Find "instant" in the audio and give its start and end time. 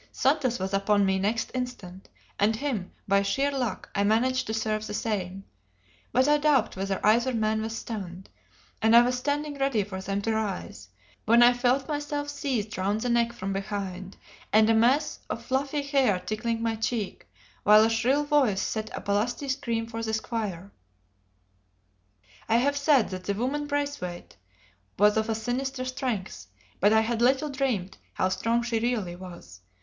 1.53-2.09